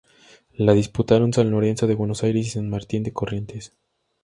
[0.55, 3.73] La disputaron San Lorenzo de Buenos Aires y San Martín de Corrientes.